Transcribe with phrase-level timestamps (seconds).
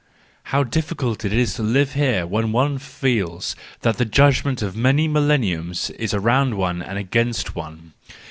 [0.45, 1.95] How difficult it is to live
[2.27, 7.53] when one feels that the judgment of many millen¬ niums is around one and against
[7.55, 7.93] one.